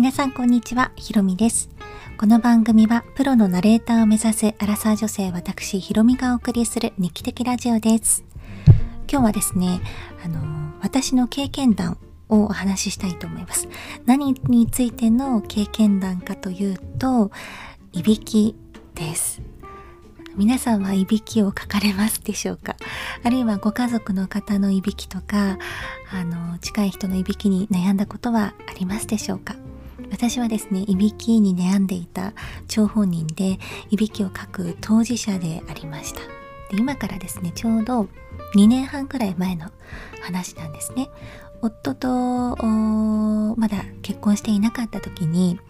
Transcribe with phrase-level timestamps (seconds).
[0.00, 1.68] 皆さんこんにちは、ひろみです。
[2.16, 8.24] この番組はプロのナレーターを目指すアラサー女性私ひろみがお送りする日記的ラジオです。
[9.12, 9.82] 今日はですね、
[10.24, 11.98] あの私の経験談
[12.30, 13.68] をお話ししたいと思います。
[14.06, 17.30] 何についての経験談かというと、
[17.92, 18.56] いびき
[18.94, 19.42] です。
[20.34, 22.74] 皆さんはいびきをかかれますでしょうか？
[23.22, 25.58] あるいはご家族の方のいびきとか
[26.10, 29.56] あの近い人のいびきに悩んだことはありますでしょうか？
[30.10, 32.32] 私はですねいびきに悩んでいた
[32.68, 33.58] 張本人で
[33.90, 36.20] いびきをかく当事者でありました
[36.70, 38.08] で今からですねちょうど
[38.54, 39.70] 2年半くらい前の
[40.22, 41.08] 話なんですね
[41.62, 42.56] 夫と
[43.56, 45.60] まだ結婚していなかった時に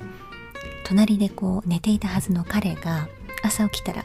[0.85, 3.09] 隣でこう寝ていたはずの彼が
[3.43, 4.05] 朝起きたら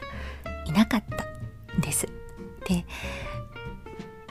[0.66, 1.24] いなかった
[1.76, 2.08] んです。
[2.68, 2.84] で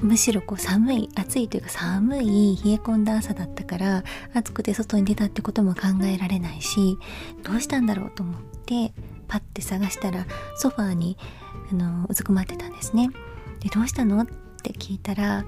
[0.01, 6.97] むしろこう寒い暑いというか寒い冷え込んだ朝だったから暑くて外に出たってことも考えられないし
[7.43, 8.93] どうしたんだろうと思って
[9.27, 10.25] パッて探したら
[10.57, 11.17] ソファーに
[11.71, 13.09] あのうずくまってたんですね。
[13.59, 14.27] でどうしたのっ
[14.61, 15.45] て聞いたら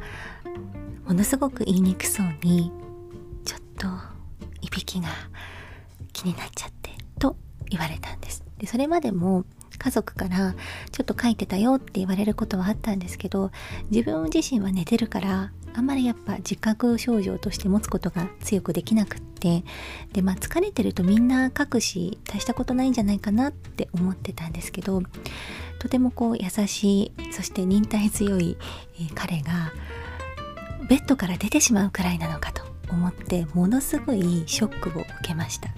[1.06, 2.72] ものすごく言いにくそうに
[3.46, 3.88] ちょっと
[4.62, 5.10] いびきが
[6.14, 7.36] 気になっちゃってと
[7.70, 8.44] 言われたんです。
[8.58, 9.46] でそれまでも
[9.78, 10.56] 家族から
[10.92, 13.52] ちょっと書いてたよって言われることはあったんですけど
[13.90, 19.64] 自分自身は寝てるからあんまりやっぱ自覚症状として持つことが強くできなくって
[20.14, 25.04] でまあ疲れてるとみんな書くし大したことないんじゃないかなって思ってたんですけど
[25.80, 28.58] とてもこう優しいそして忍耐強い、
[29.14, 29.72] 彼が
[30.90, 35.70] ベッドから出てしまうくらいなのかと思ってものすごいショックを受けました。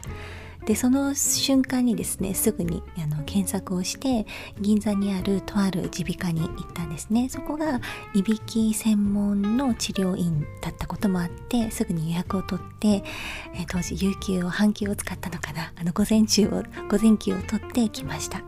[0.65, 4.27] でその瞬間にですねすぐにあの検索をして
[4.59, 7.29] 銀座にあるとある耳鼻科に行ったんですね。
[7.29, 7.79] そこが
[8.13, 13.03] いびき専門の治療院だったこともあってすぐに予約を取って、
[13.55, 15.73] えー、当時有給を半休を使ったのかな。
[15.75, 18.43] あの午前中を午前休を取ってきました。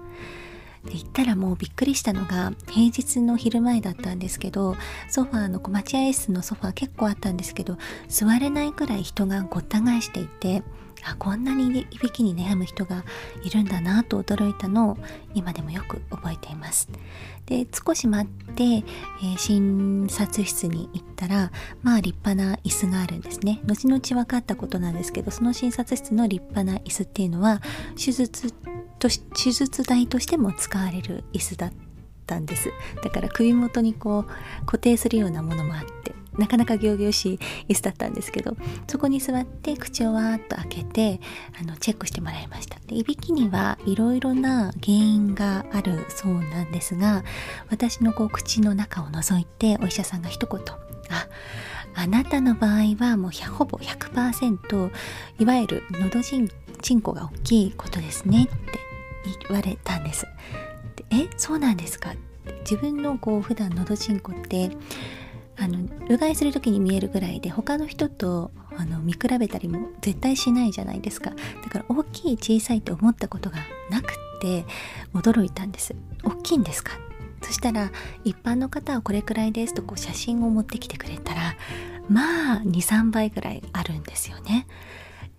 [0.86, 4.76] で行ったらもうびっくりしたのが平日の昼前だったんですけど
[5.10, 10.64] ソファーの待合室のソファー結構あったんですけど座れないくらい人がごった返していて
[11.04, 13.04] あこんなにいびきに悩む人が
[13.44, 14.98] いるんだなと驚いたのを
[15.34, 16.90] 今でもよく覚えています。
[17.46, 21.52] で少し待って、えー、診察室に行ったら
[21.82, 23.60] まあ立派な椅子があるんですね。
[23.66, 27.62] 後々分かったことなんですけどその診察室の立派な椅子っていうのは
[27.96, 28.54] 手術
[29.00, 31.72] と手術台としても使われる椅子だっ
[32.28, 32.72] たんです。
[33.04, 36.21] だから首元にこう固定するようなものもあって。
[36.38, 38.56] なかなか仰々しい椅子だったんですけど
[38.88, 41.20] そこに座って口をわーっと開けて
[41.60, 42.80] あのチェックしてもらいました。
[42.88, 47.24] でいびきにはいろいろな原因があるそうなんですが
[47.70, 50.60] 私のこう口の中を覗いてお医者さんが一言
[51.10, 51.28] あ
[51.94, 54.92] あなたの場合はもうほぼ100%
[55.40, 56.50] いわゆるのどちん
[56.82, 58.80] ちんこが大きいことですねって
[59.50, 60.26] 言われたんです。
[60.96, 62.14] でえそうなんですか？
[62.62, 64.72] 自分のこう普段のどちんこって
[65.62, 65.78] あの
[66.10, 71.30] うがいする時に見えるぐらいで他の人とあの見比べたりも絶対しないじゃないですか。
[71.64, 73.58] だから大きい小さいと思ったことが
[73.92, 74.66] なくって
[75.14, 75.94] 驚いたんです。
[76.24, 76.94] 大きいんですか？
[77.44, 77.92] そしたら
[78.24, 81.56] 一般の方はこれくらいですとこう写真を持ってきてくれたら
[82.10, 84.68] まあ23倍ぐらいあるんですよね。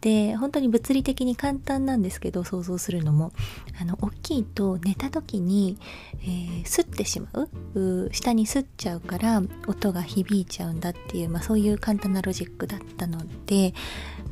[0.02, 3.32] で本当に物理的に簡単なんですけど想像するのも。
[3.80, 5.78] あの大きいと寝た時に、
[6.22, 7.28] えー、吸ってしま
[7.74, 8.10] う。
[8.12, 13.72] 下に吸っちゃうから音が響いちゃうんだっていう、まあ、そういう簡単なロジックだったので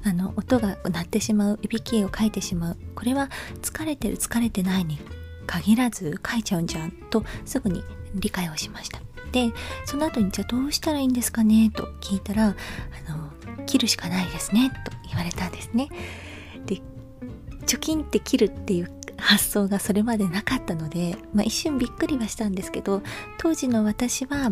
[0.05, 1.59] あの音が鳴ってしまう。
[1.63, 2.77] いびきをかいてしまう。
[2.95, 3.31] これは
[3.63, 4.99] 疲れてる疲れてないに
[5.47, 7.83] 限らず書いちゃうんじゃんとすぐに
[8.15, 9.01] 理解をしました。
[9.33, 9.53] で
[9.87, 11.71] その後にじゃあどうしたらいいんですかね？
[11.71, 13.30] と聞いたらあの
[13.71, 15.89] 切るしかないですねと言われたんですね。
[16.67, 16.81] で
[17.67, 23.03] 貯金って切るっていう発想がそれまでなかったので、まあ、一瞬びっくりはしたんですけど
[23.39, 24.51] 当時の私は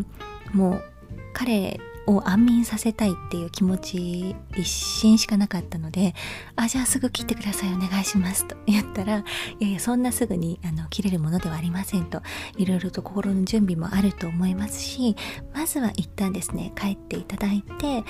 [0.53, 0.85] もう
[1.33, 6.15] 彼を安眠させたいっていう気持ち一心しかなかったので
[6.57, 9.19] 「あじゃあすぐ切ってくださいお願いします」と 言ったら
[9.61, 12.23] 「いやいやそんなすぐにあの切れるものではありません」と
[12.57, 15.17] いろいろと心の準備もあると思いますし
[15.55, 18.03] まずは一旦ですね帰っていただいて、え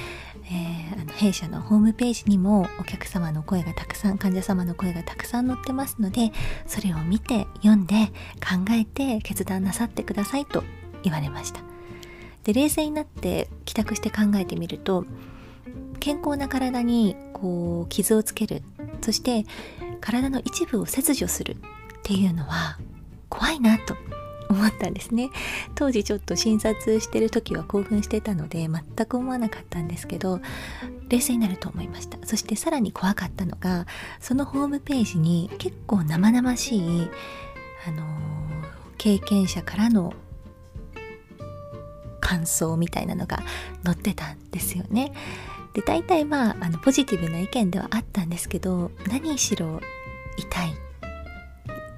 [0.97, 6.33] ー、あの弊社のホームページにもお客様の声がたくさん患者様の声がたくさん載ってますので
[6.67, 8.07] それを見て読んで
[8.41, 10.63] 考えて決断なさってくださいと
[11.03, 11.68] 言われました。
[12.45, 15.05] で冷静になって帰宅して考えてみると
[16.01, 18.63] 健康な体にこう傷をつける。
[19.01, 19.45] そして
[20.01, 21.57] 体の一部を切除する。
[22.09, 22.79] っていうのは
[23.29, 23.95] 怖いなと
[24.49, 25.29] 思ったんですね。
[25.75, 30.41] 当時ちょっと診察してる時は興奮してたので全く思わなかったんですけど
[31.11, 32.17] 冷静になると思いました。
[32.25, 33.87] そしてさらに怖かったのが
[34.21, 37.11] そのホームページに結構生々しい
[37.87, 38.07] あの、
[38.97, 40.15] 経験者からの
[42.29, 43.43] 感想みたいなのが
[43.83, 45.13] 載ってたんですよね。
[45.73, 49.81] で大体まああのポジティブな意見ではあったんですけど何しろ
[50.37, 50.75] 痛い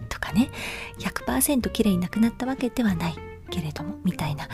[0.08, 0.50] とかね
[0.98, 3.16] 100%綺麗になくなったわけではない
[3.50, 4.48] けれどもみたいな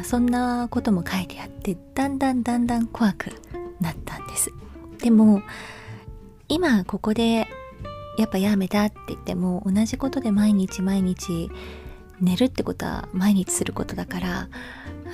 [0.00, 3.32] あそんなことも書いてあってだんだんだんだん怖く
[3.80, 4.52] なったんです
[4.98, 5.42] でも
[6.48, 7.48] 今ここで
[8.18, 11.50] やっぱやめたって言っても同じことで毎日毎日
[12.20, 14.48] 寝るってことは毎日することだから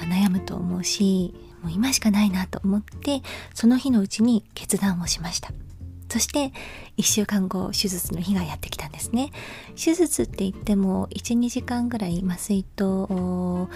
[0.04, 3.22] 悩むと思うしもう今しかないなと思って
[3.54, 5.52] その日のうちに決断をしました。
[6.10, 6.52] そして
[6.96, 9.30] 1週間後手術の日がやってきたんですね。
[9.76, 13.68] 手術って言っても12時間ぐらい麻酔と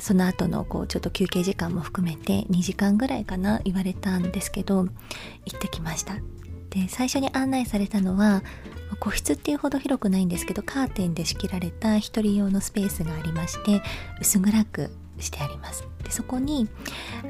[0.00, 6.16] その後のこうちょっと休憩時間も含めて2時間ぐらいかな言われたんですけど行ってきました。
[6.70, 8.42] で最初に案内されたのは
[9.00, 13.82] 個室っていうほど広くないんですけどカーテンで仕切られた1人用のスペースがありまして
[14.20, 14.90] 薄暗く
[15.20, 15.86] してあります。
[16.02, 16.68] でそこに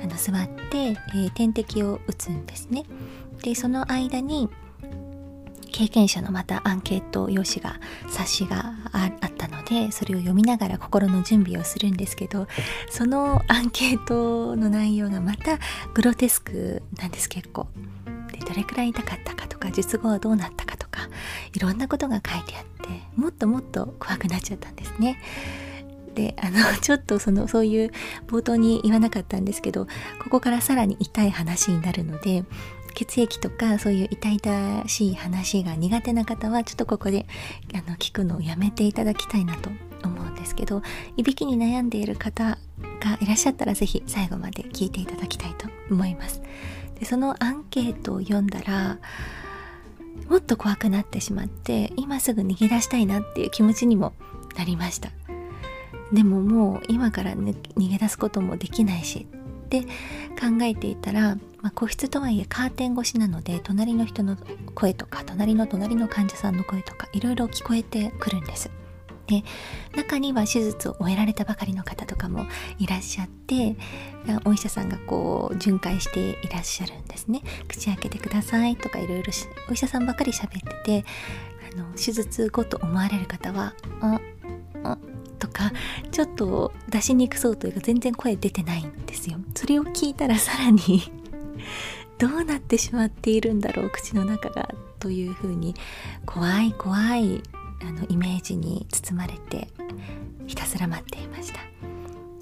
[0.02, 2.84] あの座って、えー、点滴を打つんですね。
[3.42, 4.48] でその間に
[5.78, 12.48] 経験者のまたアンケート用紙が冊子があったのでそれを読みながら心の準備をするんですけど
[12.90, 15.58] そのアンケートの内容がまた
[15.94, 17.68] グロテスクなんです結構。
[18.32, 21.08] でどれくらい痛かったかとか術後はどうなったかとか
[21.54, 25.20] いろんなことが書いてあってもっともっと怖くなっちゃったんですね。
[26.18, 27.92] であの ちょっとそのそういう
[28.26, 29.86] 冒頭に言わなかったんですけど
[30.20, 32.44] ここからさらに痛い話になるので
[32.94, 37.26] 血液とかそういう痛々しい話が苦手な方はちょっとここで
[37.72, 39.70] あの聞くのをやめていただきたいなと
[40.02, 40.82] 思うんですけど
[41.16, 42.58] いびきに悩んでいる方
[43.00, 46.42] がいらっしゃったら是非最後まで聞いていただきたいと思います。
[46.98, 48.98] でそのアンケートを読んだら
[50.28, 54.14] もっと怖くなってしまって今すぐ逃げ出したいなっていう気持ちにも
[54.56, 55.17] なりました。
[56.12, 59.26] でももう今から、逃げ出すこともできないし
[59.66, 64.36] って考えていたら、まあ、個室とはいえカーテン越しなので隣の人の
[64.74, 68.70] 声とか隣の隣の患者さんの声とかいろいろ聞こえてくるんです。
[69.26, 69.44] で
[69.94, 72.46] 中には手術を終えられたばかりの方とかも
[72.78, 73.76] いらっしゃって
[74.46, 79.30] お医者さんがこう巡回していらっしゃるんですね口開けてくださいとかいろいろ
[79.68, 81.04] お医者さんばかり喋ってて
[81.74, 84.18] あの手術後と思われる方は「あ
[84.82, 84.98] あ
[85.38, 85.72] とか
[86.18, 89.38] ちょっと出しにくそうというか全然声出てないんですよ。
[89.54, 91.12] それを聞いたらさらに
[92.18, 95.76] どうなってしまっているんだろう口の中がというふうに
[96.26, 97.40] 怖い怖い
[97.82, 99.68] あのイメージに包まれて
[100.48, 101.60] ひたすら待っていました。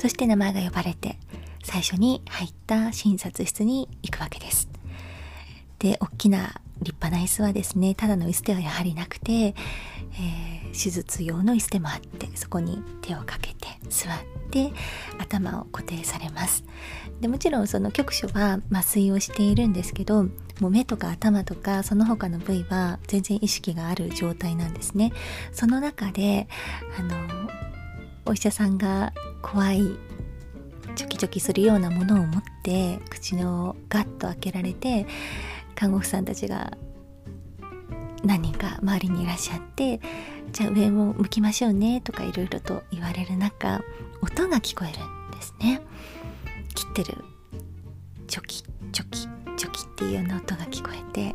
[0.00, 1.18] そして名前が呼ばれて
[1.62, 4.70] 最初に入った診察室に行くわけです。
[5.80, 13.55] で大きな立派な椅子はですねただの椅子ではやはりなくて、えー、手術用の椅子でもあってそこに手をかけ
[13.88, 14.14] 座っ
[14.50, 14.72] て
[15.18, 16.64] 頭を固定されます。
[17.20, 20.24] でもちろんその局所は麻酔をしているんですけど
[20.60, 25.12] もう目とか頭とかその他の部位は全然意識がある状態なんですね。
[25.52, 26.48] その中で
[26.98, 27.16] あの
[28.26, 29.96] お医者さんが怖い
[30.94, 35.06] チョキチョキするようなものを持って口をガッと開けられて
[35.74, 36.76] 看護婦さんたちが
[38.24, 40.00] 何人周りにいらっしゃって
[40.52, 43.82] じゃあ上を向きましょうねとかいろいろと言われる中
[44.22, 45.80] 音が聞こえるんですね。
[46.74, 47.24] 切ってる
[48.26, 49.20] チョキチョキ
[49.56, 51.34] チョキっていうような音が聞こえて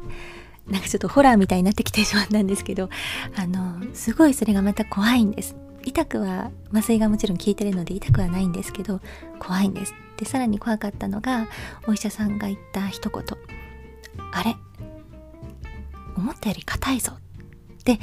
[0.68, 2.90] なんかちょっとホラーみたいになってきてしまったんですけど
[3.36, 5.56] あのすごいそれがまた怖いんです。
[5.84, 9.02] 痛くは麻酔がもちろん効いてるので痛くはないんですけど
[9.40, 9.94] 怖いんです。
[10.18, 11.48] でさらに怖かったのが
[11.88, 13.24] お医者さんが言った一言。
[14.32, 14.56] あれ
[16.16, 17.14] 思ったより硬いぞ
[17.82, 18.00] って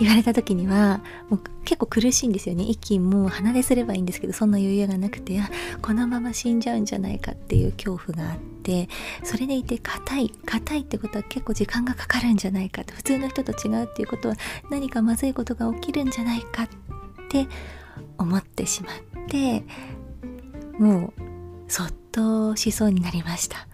[0.00, 2.64] 言われた時にはもう結構苦しいんですよね。
[2.64, 5.40] 息も鼻ですればいいんですけどそんな余裕がなくて
[5.82, 8.88] このまま死んじゃうんじゃないかっていう恐怖があって
[9.22, 14.36] それでいて硬い硬いってことは結構時間がかかるんじゃないかと普通の人と違うっていうことは
[14.70, 16.68] 何かまずいことが起きるんじゃないかっ
[17.28, 17.46] て
[18.18, 19.64] 思ってしまって
[20.78, 21.12] もう
[21.68, 23.68] そっとしそうになりました。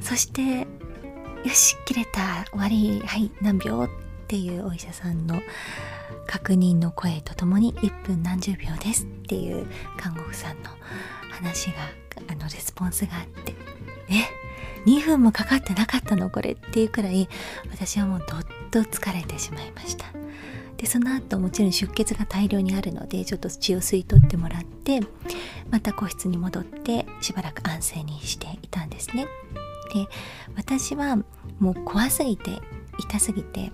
[0.00, 0.66] そして
[1.44, 2.44] よし切れた。
[2.50, 3.00] 終わり。
[3.04, 3.88] はい何秒っ
[4.28, 5.40] ていうお医者さんの
[6.26, 9.66] 確認の声とともに1分何十秒ですっていう
[9.96, 10.70] 看護婦さんの
[11.30, 11.72] 話が
[12.28, 13.54] あのレスポンスがあって。
[14.08, 16.30] え？2分もかかってなかったの？
[16.30, 17.28] これっていうくらい
[17.70, 20.06] 私はもうどっと疲れてしまいました。
[20.76, 25.00] でその後もちろん出血が大量にあるのでちょっと血を吸い取ってもらって
[25.70, 29.26] また個室に戻ってしばらく安静にしていたんですね。
[29.92, 30.06] で
[30.56, 31.16] 私は
[31.58, 32.60] もう怖すぎて
[32.98, 33.72] 痛すぎて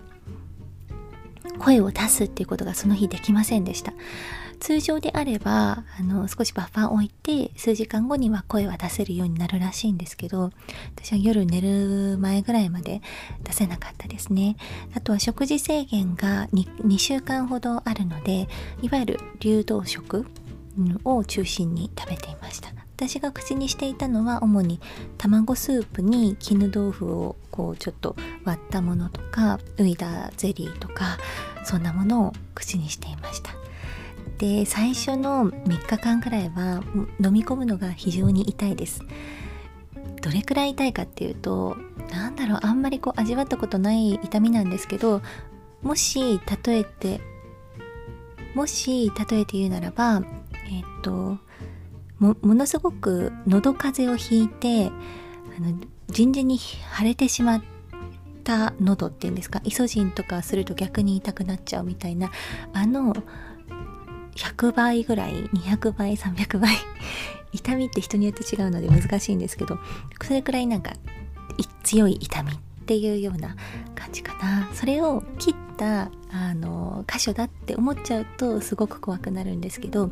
[1.58, 3.92] 声を出すっていうことがその日できませんでした。
[4.58, 10.50] 通常であればあの少しバッファーを置いて数時間後には声は出せるようになるらしいんですけど
[10.96, 13.02] 私は夜寝る前ぐらいまで
[13.44, 14.56] 出せなかったですね。
[14.94, 18.48] あとは食事制限が 2, 2週間ほどあるので
[18.82, 20.26] いわゆる流動食
[21.04, 22.85] を中心に食べていました。
[22.96, 24.80] 私が口にしていたのは主に
[25.18, 31.18] 卵スープに絹豆腐をこうちょっと割ったものとかウイダーゼリーとか
[31.62, 33.52] そんなものを口にしていました。
[34.38, 36.82] で最初の3日間くらいは
[37.22, 39.02] 飲み込むのが非常に痛いです。
[40.22, 41.76] どれくらい痛いかっていうと
[42.10, 45.20] 何だろうあんまりこう味わったことない痛みなんですけど
[45.82, 47.20] もし例えて
[48.54, 50.22] もし例えて言うならば
[50.68, 51.38] えっ、と
[52.18, 54.90] ものすごく喉風邪をひいてあ
[55.60, 57.62] の人事に腫れてしまっ
[58.44, 62.30] た喉っていうんですかイソジンとかすると逆に痛くなっちゃうみたいな
[62.72, 63.14] あの
[64.36, 66.74] 100倍ぐらい200倍300倍
[67.52, 69.78] 痛みって人によって違うので難しいんですけど
[70.22, 70.92] それくらいなんか
[71.82, 72.54] 強い痛みっ
[72.86, 73.56] ていうような
[73.94, 74.68] 感じかな。
[74.74, 80.10] それを切ったあの箇所だって思っちゃうとすごく怖くなるんですけど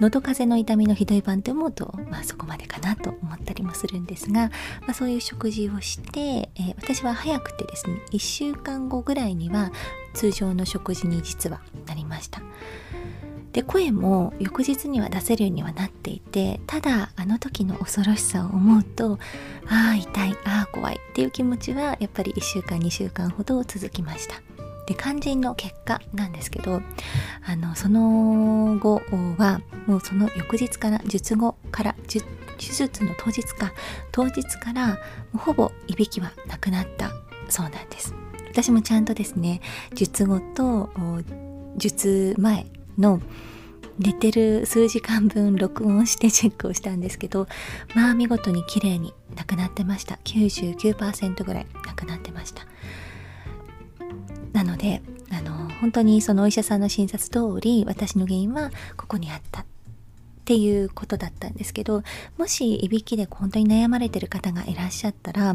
[0.00, 4.50] 喉風邪の痛みのひどい版って思うと、まあ、そこまでかなと思ったりもするんですが、
[4.82, 9.72] まあ、そういう食事をして、えー、私は早くてですね1週間後ぐらいには
[10.12, 12.42] 通常の食事に実はなりました。
[13.52, 19.20] で声も翌日には出せるようにはなっていてただあの時の恐ろしさを思うと
[19.68, 24.53] ああ痛いああ怖いっていう気持ちはやっぱり1週間2週間ほど続きました。
[24.86, 26.82] で肝心の結果なんですけど
[27.46, 29.02] あのその後
[29.38, 32.20] はもうその翌日から術後から手
[32.58, 33.72] 術の当日か
[34.12, 34.98] 当日から
[35.36, 37.10] ほぼいびきはなくなった
[37.48, 38.14] そうなんです。
[38.50, 39.60] 私もちゃんとですね
[39.94, 40.90] 術後と
[41.76, 43.20] 術前の
[43.98, 47.46] 寝てる数時間分録音して チェックをしたんですけど
[47.94, 50.18] まあ見事に綺麗になくなってました。
[50.24, 52.66] 99%ぐらいなくなってました。
[54.54, 59.64] なのであの本当にそのお医者さんの診察通り私の原因はここにあったっ
[60.46, 62.02] ていうことだったんですけど
[62.38, 65.54] もしいびきで本当に悩まれてる方がいらっしゃったら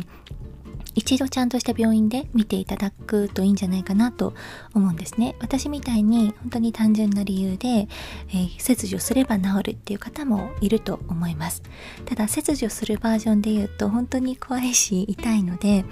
[0.96, 4.34] 一度ちゃんとした病院で見ていただくといいんじゃないかなと
[4.74, 5.36] 思うんですね。
[5.40, 11.62] 私みたいに本当に単純な理由で、えー、切除すれば治るっていう方もいると思います。
[12.06, 15.86] ただ切除するバージョンで言うと本当に怖いし痛いので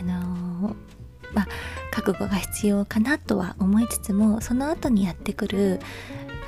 [0.00, 0.95] あのー
[1.32, 1.48] まあ、
[1.90, 5.80] 覚悟が必要かなとは思いつつもその後にやってくる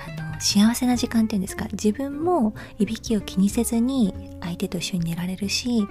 [0.06, 1.66] あの幸せな時間っていうんですか。
[1.72, 5.86] 自分もいびきを気にせずに相手と一緒に寝られるし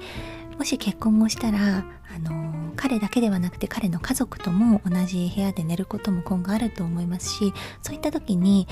[0.58, 8.68] もし結婚をしたらあの彼だけではなくて彼の家族とも同じ部屋で寝ることも今後あると思いますしそういった時に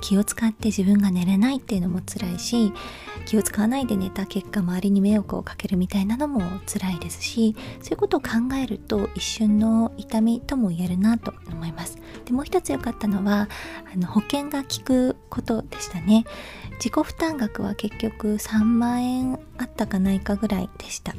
[0.00, 2.72] 気を使って自分が寝れないっていうのも辛いし
[3.26, 8.28] 気を使わないで寝た結果周りに迷惑をかけるみたいなのも辛いですしそういうことを考
[8.62, 11.98] えると一瞬の痛みとも言えるなと思います。
[12.24, 13.48] でもう一つ良かったのは
[13.92, 16.24] あの保険が効くことでしたね。
[16.78, 21.14] 自己負担額は結局3万円あったかないかぐらいでした。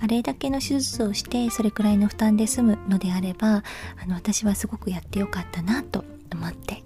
[0.00, 3.62] あれだけの手術をしてそれくらいの負担で済むのであれば
[4.02, 6.84] あの私はすごくやってよかったなと思って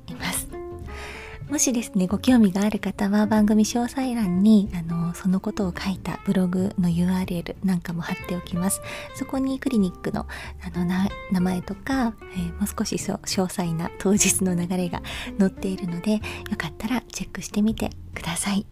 [1.53, 8.81] もしですねご興味がある方は番組詳細欄にあのそのことを書いたブログの URL なんかも貼っておきます。
[9.15, 10.27] そこにクリニックの
[10.63, 10.87] あの
[11.31, 15.03] 名前とか、えー、もう少し詳細な当日の流れが
[15.39, 16.21] 載っているのでよ
[16.57, 18.65] かったらチェックしてみてください。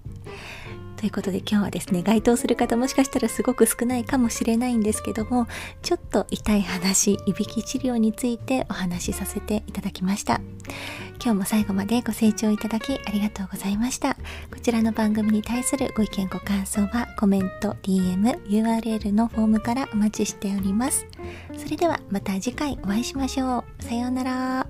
[1.01, 5.49] ということで今日はですね、該当する方もしかしたらすごく少ないかもしれないんですけども、
[5.81, 10.43] ちょっと痛い話、いびき治療についてお話しさせていただきました。
[11.15, 14.15] 今日も最後までご清聴いただきありがとうございました。
[14.53, 21.07] こちらの番組に対するご意見ご感想はコメント、DM、URL のフォームからお待ちしております。
[21.57, 23.83] それではまた次回お会いしましょう。
[23.83, 24.67] さようなら。